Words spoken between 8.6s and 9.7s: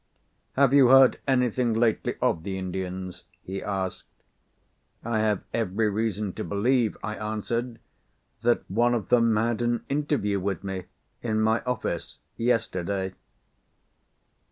one of them had